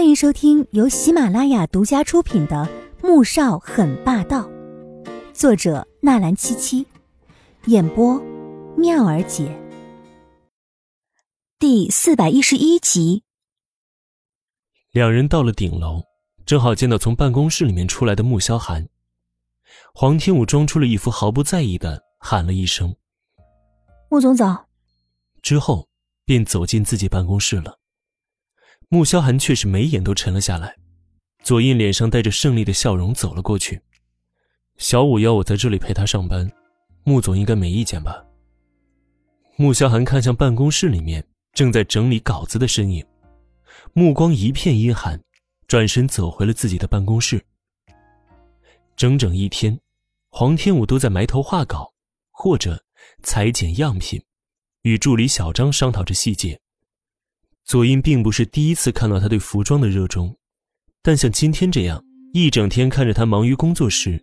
[0.00, 2.66] 欢迎收听由喜马拉雅独家出品的
[3.06, 4.48] 《穆少很霸道》，
[5.34, 6.86] 作者纳兰七七，
[7.66, 8.18] 演播
[8.78, 9.54] 妙儿姐。
[11.58, 13.24] 第四百一十一集。
[14.90, 16.02] 两人到了顶楼，
[16.46, 18.88] 正好见到从办公室里面出来的穆萧寒。
[19.92, 22.96] 黄天武装出了一副毫不在意的喊了一声
[24.08, 24.66] ：“穆总早。”
[25.42, 25.86] 之后
[26.24, 27.79] 便走进自己办公室了。
[28.92, 30.76] 穆萧寒却是眉眼都沉了下来，
[31.44, 33.80] 左印脸上带着胜利的笑容走了过去。
[34.78, 36.50] 小五要我在这里陪他上班，
[37.04, 38.26] 穆总应该没意见吧？
[39.54, 43.06] 穆萧寒看向办公室里面正在整理稿子的身影，
[43.92, 45.22] 目光一片阴寒，
[45.68, 47.40] 转身走回了自己的办公室。
[48.96, 49.78] 整整一天，
[50.30, 51.94] 黄天武都在埋头画稿，
[52.32, 52.82] 或者
[53.22, 54.20] 裁剪样品，
[54.82, 56.60] 与助理小张商讨着细节。
[57.70, 60.34] 左英并不是第一次看到他对服装的热衷，
[61.04, 64.20] 但像今天这样一整天看着他忙于工作时，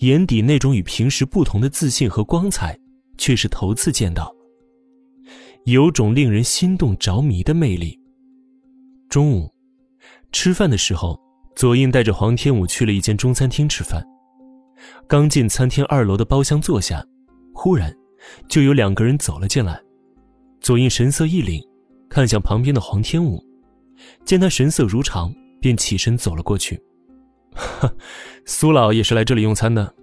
[0.00, 2.78] 眼底那种与平时不同的自信和光彩，
[3.16, 4.30] 却是头次见到。
[5.64, 7.98] 有种令人心动着迷的魅力。
[9.08, 9.50] 中午，
[10.30, 11.18] 吃饭的时候，
[11.56, 14.06] 左英带着黄天武去了一间中餐厅吃饭。
[15.08, 17.02] 刚进餐厅二楼的包厢坐下，
[17.54, 17.96] 忽然，
[18.46, 19.80] 就有两个人走了进来。
[20.60, 21.69] 左英神色一凛。
[22.10, 23.42] 看向旁边的黄天武，
[24.26, 26.78] 见他神色如常，便起身走了过去。
[27.54, 27.90] 哈
[28.44, 29.94] 苏老也是来这里用餐的。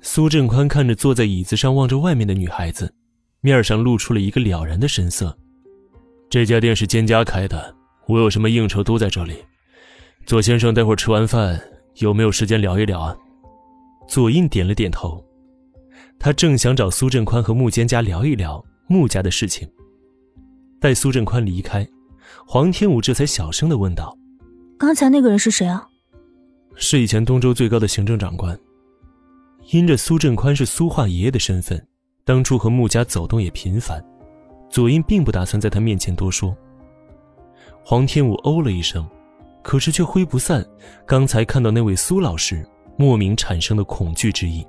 [0.00, 2.92] 苏振宽看着坐在椅子上望着外面的女孩子，
[3.40, 5.34] 面上露出了一个了然的神色。
[6.28, 7.74] 这家店是蒹葭开的，
[8.08, 9.36] 我有什么应酬都在这里。
[10.26, 11.62] 左先生，待会吃完饭
[11.98, 13.16] 有没有时间聊一聊啊？
[14.08, 15.24] 左印点了点头，
[16.18, 19.68] 他正想找苏振宽和穆蒹葭聊一聊穆家的事情。
[20.84, 21.88] 待苏振宽离开，
[22.46, 24.14] 黄天武这才小声的问道
[24.76, 25.88] ：“刚才那个人是谁啊
[26.76, 28.54] ？”“是以前东周最高的行政长官。”
[29.72, 31.82] 因着苏振宽是苏化爷爷的身份，
[32.22, 34.04] 当初和穆家走动也频繁，
[34.68, 36.54] 左英并不打算在他面前多说。
[37.82, 39.08] 黄天武哦了一声，
[39.62, 40.62] 可是却挥不散
[41.06, 42.62] 刚才看到那位苏老师
[42.98, 44.62] 莫名产生的恐惧之意。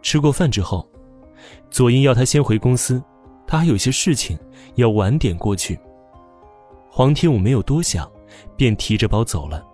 [0.00, 0.90] 吃过饭之后，
[1.70, 3.02] 左英要他先回公司。
[3.48, 4.38] 他还有些事情
[4.76, 5.76] 要晚点过去。
[6.90, 8.08] 黄天武没有多想，
[8.56, 9.66] 便提着包走了。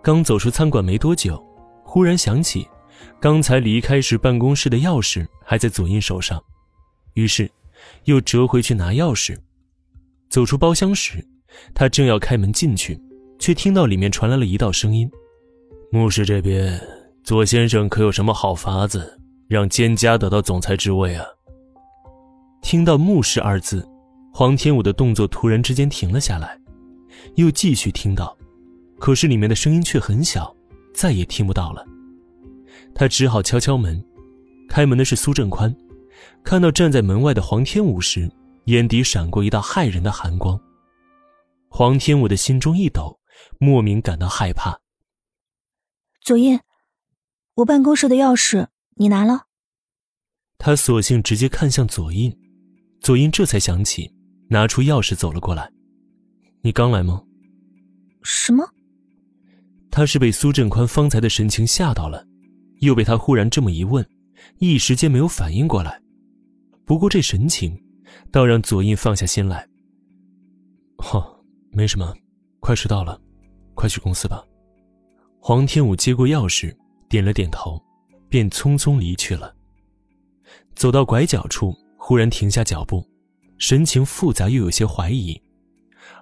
[0.00, 1.44] 刚走出餐馆没多久，
[1.82, 2.66] 忽然想起，
[3.20, 6.40] 刚才离开时办公室的钥匙还在左印手上，
[7.14, 7.50] 于是
[8.04, 9.36] 又折回去拿钥匙。
[10.30, 11.24] 走出包厢时，
[11.74, 13.00] 他正要开门进去，
[13.38, 15.10] 却听到里面传来了一道声音
[15.90, 16.80] ：“牧师这边，
[17.24, 19.18] 左先生可有什么好法子，
[19.48, 21.24] 让蒹葭得到总裁之位啊？”
[22.66, 23.88] 听到“牧师”二字，
[24.34, 26.60] 黄天武的动作突然之间停了下来，
[27.36, 28.36] 又继续听到，
[28.98, 30.52] 可是里面的声音却很小，
[30.92, 31.86] 再也听不到了。
[32.92, 34.04] 他只好敲敲门，
[34.68, 35.72] 开门的是苏振宽。
[36.42, 38.28] 看到站在门外的黄天武时，
[38.64, 40.60] 眼底闪过一道骇人的寒光。
[41.68, 43.20] 黄天武的心中一抖，
[43.60, 44.80] 莫名感到害怕。
[46.20, 46.58] 左印，
[47.54, 48.66] 我办公室的钥匙
[48.96, 49.44] 你拿了？
[50.58, 52.36] 他索性直接看向左印。
[53.06, 54.12] 左英这才想起，
[54.48, 55.70] 拿出钥匙走了过来。
[56.60, 57.22] 你刚来吗？
[58.24, 58.68] 什么？
[59.92, 62.26] 他是被苏振宽方才的神情吓到了，
[62.80, 64.04] 又被他忽然这么一问，
[64.58, 66.02] 一时间没有反应过来。
[66.84, 67.80] 不过这神情，
[68.32, 69.64] 倒让左印放下心来。
[70.96, 71.24] 哦，
[71.70, 72.12] 没什么，
[72.58, 73.20] 快迟到了，
[73.76, 74.44] 快去公司吧。
[75.38, 76.76] 黄天武接过钥匙，
[77.08, 77.80] 点了点头，
[78.28, 79.54] 便匆匆离去了。
[80.74, 81.72] 走到拐角处。
[82.08, 83.04] 忽然停下脚步，
[83.58, 85.36] 神情复杂又有些怀疑。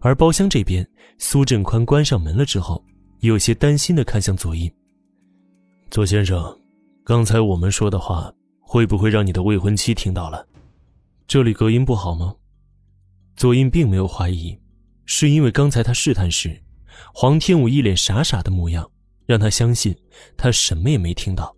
[0.01, 2.83] 而包厢这边，苏振宽关上门了之后，
[3.21, 4.73] 有些担心的看向左印
[5.93, 6.43] ：“左先生，
[7.05, 10.49] 刚才我们说的话，会不会让你的未婚妻听到了？
[11.27, 12.35] 这里隔音不好吗？”
[13.37, 14.59] 左印并没有怀疑，
[15.05, 16.59] 是因为刚才他试探时，
[17.13, 18.91] 黄天武一脸傻傻的模样，
[19.27, 19.95] 让他相信
[20.35, 21.55] 他什么也没听到。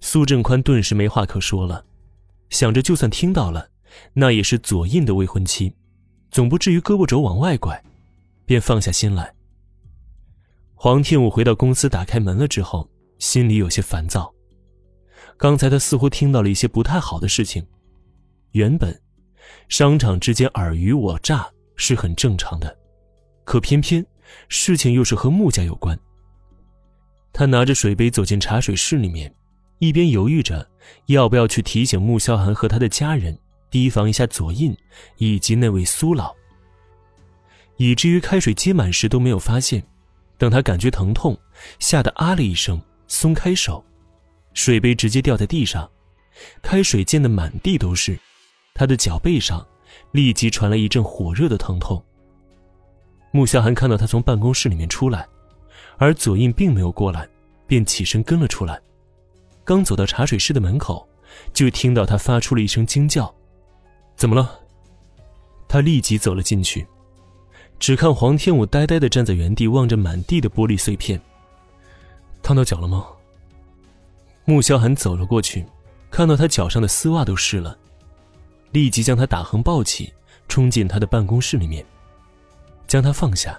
[0.00, 1.86] 苏振宽顿时没话可说了。
[2.50, 3.68] 想着，就算听到了，
[4.12, 5.74] 那也是左印的未婚妻，
[6.30, 7.82] 总不至于胳膊肘往外拐，
[8.46, 9.34] 便放下心来。
[10.74, 12.88] 黄天武回到公司，打开门了之后，
[13.18, 14.32] 心里有些烦躁。
[15.36, 17.66] 刚才他似乎听到了一些不太好的事情。
[18.52, 19.00] 原本，
[19.68, 22.76] 商场之间尔虞我诈是很正常的，
[23.44, 24.04] 可偏偏
[24.48, 25.98] 事情又是和穆家有关。
[27.32, 29.34] 他拿着水杯走进茶水室里面。
[29.78, 30.68] 一边犹豫着
[31.06, 33.38] 要不要去提醒穆萧寒和他的家人
[33.70, 34.76] 提防一下左印
[35.16, 36.34] 以及那位苏老。
[37.76, 39.82] 以至于开水接满时都没有发现。
[40.36, 41.38] 等他感觉疼痛，
[41.78, 43.82] 吓得啊了一声，松开手，
[44.52, 45.88] 水杯直接掉在地上，
[46.60, 48.18] 开水溅得满地都是。
[48.74, 49.64] 他的脚背上
[50.10, 52.04] 立即传来一阵火热的疼痛。
[53.30, 55.24] 穆萧寒看到他从办公室里面出来，
[55.98, 57.28] 而左印并没有过来，
[57.68, 58.80] 便起身跟了出来。
[59.64, 61.08] 刚走到茶水室的门口，
[61.52, 63.34] 就听到他发出了一声惊叫
[64.16, 64.60] ：“怎么了？”
[65.66, 66.86] 他立即走了进去。
[67.80, 71.20] 只看黄天武呆呆的站在原地，望着满地的玻璃碎片。
[72.42, 73.06] 烫到脚了吗？
[74.44, 75.64] 穆萧寒走了过去，
[76.10, 77.76] 看到他脚上的丝袜都湿了，
[78.70, 80.12] 立即将他打横抱起，
[80.46, 81.84] 冲进他的办公室里面，
[82.86, 83.58] 将他放下，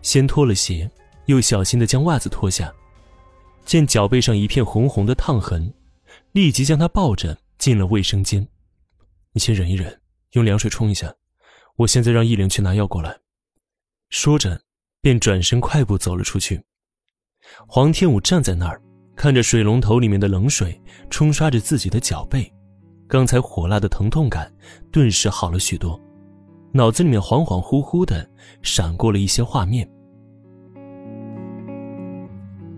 [0.00, 0.90] 先脱了鞋，
[1.26, 2.72] 又小心的将袜子脱下，
[3.64, 5.72] 见脚背上一片红红的烫痕，
[6.32, 8.46] 立即将他抱着进了卫生间。
[9.32, 10.00] 你先忍一忍，
[10.32, 11.14] 用凉水冲一下，
[11.76, 13.18] 我现在让易灵去拿药过来。
[14.10, 14.60] 说着，
[15.00, 16.62] 便转身快步走了出去。
[17.66, 18.80] 黄天武站在那儿，
[19.16, 22.52] 看着水龙头里面的冷水冲刷着自己的脚背，
[23.08, 24.52] 刚才火辣的疼痛感
[24.90, 25.98] 顿时好了许多，
[26.72, 28.28] 脑子里面恍恍惚惚的
[28.62, 29.88] 闪过了一些画面。